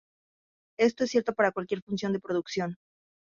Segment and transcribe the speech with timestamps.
[0.79, 2.75] Esto es cierto para cualquier función de producción.